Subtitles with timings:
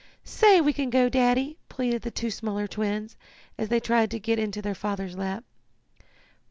[0.25, 3.15] "Say we can go, Daddy!" pleaded the two smaller twins,
[3.59, 5.43] as they tried to get into their father's lap.